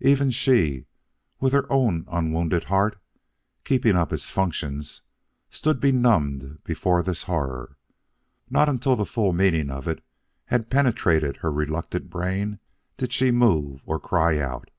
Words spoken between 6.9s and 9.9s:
this horror. Not till the full meaning of